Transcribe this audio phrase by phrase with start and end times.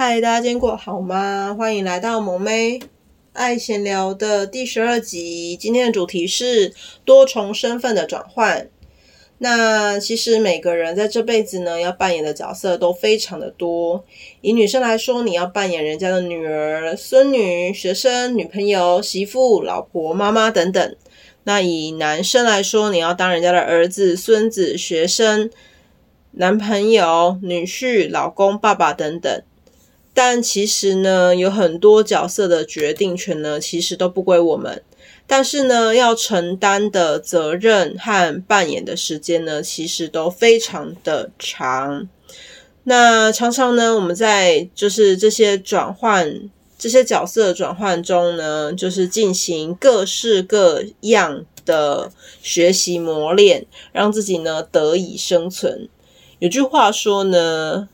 [0.00, 1.56] 嗨，大家今天过好吗？
[1.58, 2.78] 欢迎来到萌妹
[3.32, 5.56] 爱闲聊的第十二集。
[5.56, 6.72] 今天的主题是
[7.04, 8.68] 多重身份的转换。
[9.38, 14.04] 那其实每个人在这辈子呢，要扮演的角色都非常的多。
[14.40, 20.96] 以女生来说，你要扮演人家的女儿、孙女、学生、女朋友、媳妇、老婆、妈妈等等。
[21.42, 25.50] 那以男生来说，你要当人家的儿子、孙子、学生、
[26.30, 29.42] 男朋友、女婿、老公、爸爸等等。
[30.14, 34.82] 但其实呢，有很多角色的决定权呢，其实都不归我们。
[35.28, 42.08] 但是呢，要承担的责任和扮演的时间呢，其实都非常的长。
[42.84, 52.10] 那常常呢，我们在就是这些转换、这些角色转换中呢，就是进行各式各样的
[52.42, 55.88] 学习磨练，让自己呢得以生存。
[56.40, 57.88] 有句话说呢。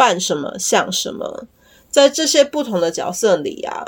[0.00, 1.46] 扮什么像什么，
[1.90, 3.84] 在这些不同的角色里啊，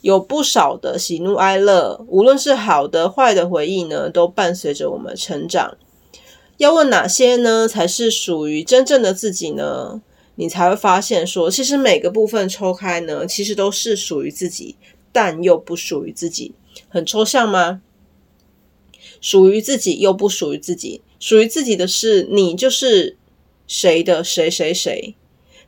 [0.00, 5.76] 有不少的喜怒哀乐，无论是好的坏的回忆呢，都伴随着我们成长。
[6.58, 10.00] 要问哪些呢，才是属于真正的自己呢？
[10.36, 14.76] 你才会发现说，其实每个部分抽开呢，其实都是属于自己，
[15.10, 16.54] 但又不属于自己。
[16.88, 17.82] 很抽象吗？
[19.20, 23.16] 属于自己又不属于自己，属于自己的是你，就是。
[23.68, 25.14] 谁的谁谁谁，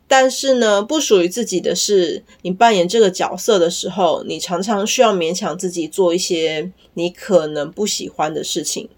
[0.09, 8.89] 但是呢，不属于自己的是，你扮演这个角色的时候，你常常需要勉强自己做一些你可能不喜欢的事情。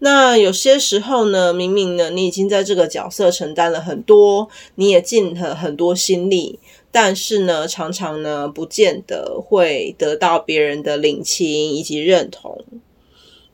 [0.00, 6.60] 那有些时候呢，明明呢，你已经在这个角色承担了很多，你也尽了很多心力，
[6.92, 12.64] 但是呢，常常呢，不见得会得到别人的领情以及认同。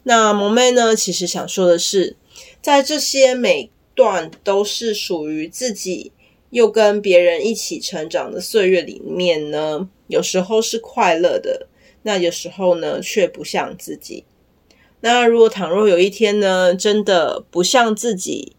[0.03, 2.17] 那萌妹呢，其实想说的是，
[2.61, 6.13] 在这些每段都是属于自己，
[6.51, 11.67] 又跟别人一起成长的岁月里面呢，有时候是快乐的，
[12.03, 14.25] 那有时候呢却不像自己。
[15.01, 18.57] 那如果倘若有一天呢，真的不像自己，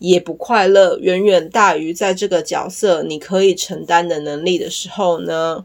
[0.00, 5.64] 也不快乐，远远大于在这个角色你可以承担的能力的时候呢，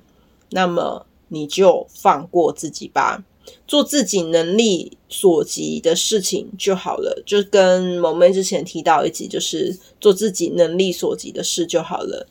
[0.52, 3.24] 那么你就放过自己吧。
[3.68, 12.28] 做自己能力所及的事情就好了，就跟萌妹之前提到一集，就是做自己能力所及的事就好了。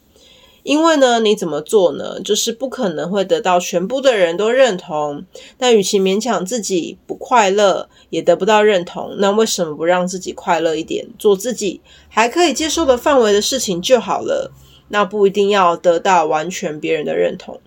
[0.64, 2.20] 因为呢，你怎么做呢？
[2.20, 5.24] 就是不可能会得到全部的人都认同。
[5.56, 14.52] 但与其勉强自己不快乐，也得不到认同，那为什么不让自己快乐一点，做自己还可以接受的范围的事情就好了？
[14.88, 17.58] 那不一定要得到完全别人的认同。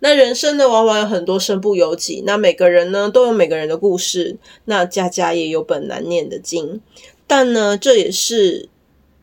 [0.00, 2.22] 那人生呢，往往有很多身不由己。
[2.26, 4.36] 那每个人呢，都有每个人的故事。
[4.64, 6.80] 那家家也有本难念的经。
[7.26, 8.68] 但呢，这也是，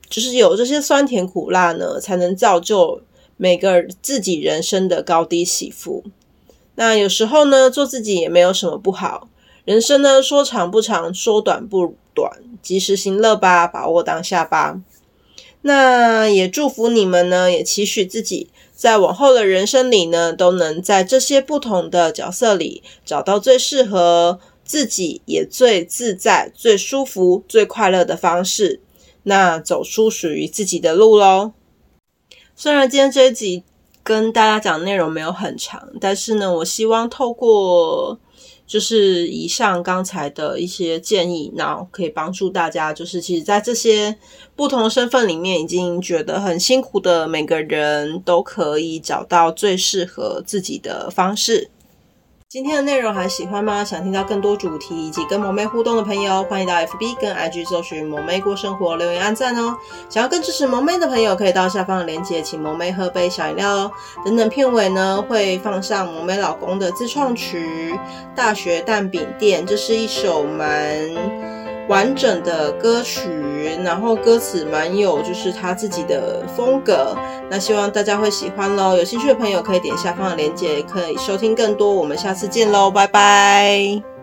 [0.10, 3.02] 就是有这些酸甜苦辣呢，才能造就
[3.38, 6.04] 每个自己人生的高低起伏。
[6.76, 9.28] 那有时候呢，做自己也没有什么不好。
[9.64, 12.32] 人生呢，说长不长，说短不短，
[12.62, 14.80] 及时行乐吧，把握当下吧。
[15.68, 18.52] 那也祝福你们呢，也期许自己。
[18.76, 28.80] 在往后的人生里呢，都能在这些不同的角色里找到最适合自己，也最自在、最舒服、最快乐的方式，
[29.24, 31.54] 那走出属于自己的路喽。
[32.56, 33.64] 虽然今天这一集
[34.04, 38.20] 跟大家讲的内容没有很长，但是呢，我希望透过。
[38.68, 42.92] 就是以上刚才的一些建议，然后可以帮助大家。
[42.92, 44.16] 就是其实，在这些
[44.56, 51.70] 不同身份里面，已经觉得很辛苦的每个人都可以找到最适合自己的方式。
[52.56, 53.84] 今天的内容还喜欢吗？
[53.84, 59.78] 想听到更多主题以及跟萌妹互动的朋友，欢迎到 FB 跟 IG 搜寻“萌妹过生活”留言按赞哦。
[60.10, 63.92] 想要更支持萌妹的朋友，可以到下方的链接，请萌妹喝杯小饮料哦。
[64.24, 67.92] 等等片尾呢，会放上萌妹老公的自创曲
[68.34, 70.98] 《大学蛋饼店》，这是一首蛮
[71.88, 73.22] 完整的歌曲。
[73.84, 77.16] 然后歌词蛮有就是他自己的风格，
[77.50, 78.96] 那希望大家会喜欢喽。
[78.96, 81.92] 有兴趣的朋友可以点下方的链接，可以收听更多。
[81.92, 84.15] 我们下次见喽，拜拜。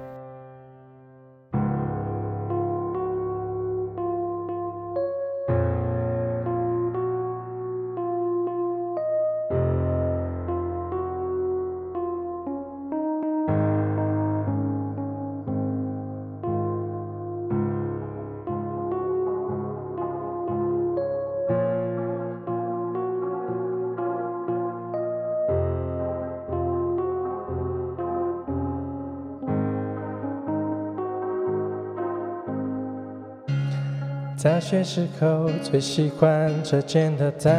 [34.43, 37.55] 大学时候最喜欢吃煎的蛋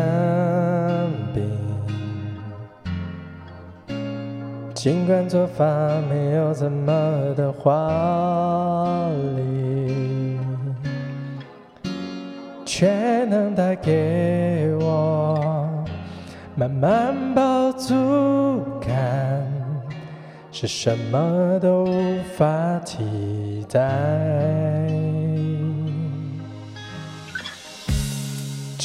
[1.33, 1.49] 饼，
[4.73, 5.63] 尽管做法
[6.09, 6.91] 没有怎么
[7.37, 10.37] 的华丽，
[12.65, 15.39] 却能带给我
[16.53, 17.95] 满满饱足
[18.81, 19.41] 感，
[20.51, 24.72] 是什么都无法替代。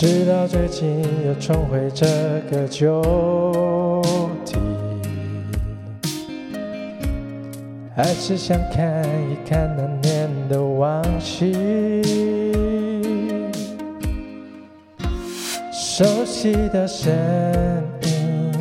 [0.00, 2.06] 直到最近又重回这
[2.48, 3.02] 个旧
[4.44, 4.54] 地，
[7.96, 11.52] 还是想看一看那年的往昔。
[15.72, 17.12] 熟悉的声
[18.02, 18.52] 音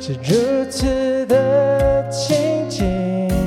[0.00, 3.38] 是如此的亲近，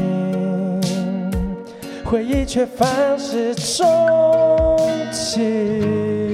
[2.06, 6.27] 回忆却反复重启。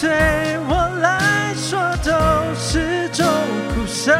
[0.00, 2.10] 对我来说都
[2.56, 3.24] 是种
[3.74, 4.12] 苦涩，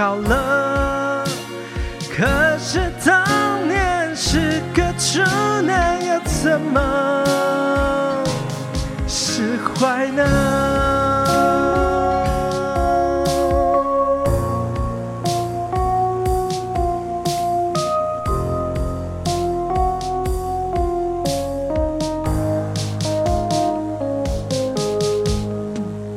[0.00, 1.22] 好了，
[2.08, 2.24] 可
[2.58, 5.20] 是当年是个处
[5.60, 7.22] 男，要怎么
[9.06, 11.09] 释怀呢？